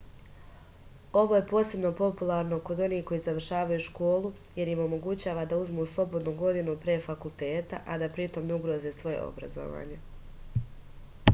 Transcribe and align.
ovo 1.19 1.35
je 1.35 1.47
posebno 1.49 1.89
popularno 1.97 2.57
kod 2.69 2.79
onih 2.85 3.03
koji 3.09 3.19
završavaju 3.25 3.83
školu 3.87 4.31
jer 4.55 4.71
im 4.71 4.81
omogućava 4.85 5.43
da 5.51 5.59
uzmu 5.65 5.85
slobodnu 5.91 6.33
godinu 6.39 6.75
pre 6.85 6.95
fakulteta 7.09 7.81
a 7.97 7.99
da 8.05 8.09
pritom 8.17 8.47
ne 8.53 8.57
ugroze 8.63 8.95
svoje 9.01 9.21
obrazovanje 9.27 9.99